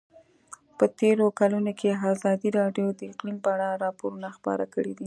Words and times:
په 0.77 0.85
تېرو 0.99 1.25
کلونو 1.39 1.71
کې 1.79 1.89
ازادي 2.13 2.49
راډیو 2.59 2.87
د 2.93 3.01
اقلیم 3.11 3.37
په 3.43 3.49
اړه 3.55 3.67
راپورونه 3.83 4.27
خپاره 4.37 4.65
کړي 4.75 4.91
دي. 4.95 4.99